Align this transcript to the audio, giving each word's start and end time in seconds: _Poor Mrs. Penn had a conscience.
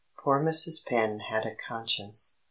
_Poor 0.23 0.43
Mrs. 0.43 0.83
Penn 0.83 1.19
had 1.29 1.45
a 1.45 1.53
conscience. 1.53 2.39